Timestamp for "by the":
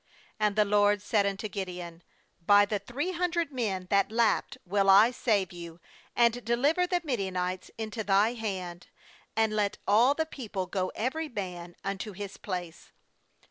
2.47-2.79